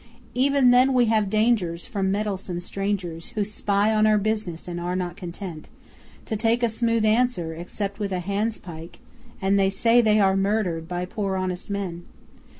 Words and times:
Even 0.33 0.71
then 0.71 0.95
we 0.95 1.05
have 1.05 1.29
dangers 1.29 1.85
From 1.85 2.09
meddlesome 2.11 2.59
strangers, 2.59 3.29
Who 3.35 3.43
spy 3.43 3.93
on 3.93 4.07
our 4.07 4.17
business 4.17 4.67
and 4.67 4.79
are 4.81 4.95
not 4.95 5.15
content 5.15 5.69
To 6.25 6.35
take 6.35 6.63
a 6.63 6.69
smooth 6.69 7.05
answer, 7.05 7.53
Except 7.53 7.99
with 7.99 8.11
a 8.11 8.19
handspike... 8.19 8.97
And 9.43 9.59
they 9.59 9.69
say 9.69 10.01
they 10.01 10.19
are 10.19 10.35
murdered 10.35 10.87
by 10.87 11.05
poor 11.05 11.35
honest 11.35 11.69
men! 11.69 12.05